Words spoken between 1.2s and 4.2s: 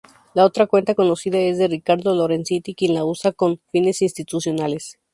es de Ricardo Lorenzetti, quien la usa con fines